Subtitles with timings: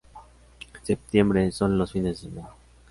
[0.73, 2.49] En septiembre— solo los fines de semana.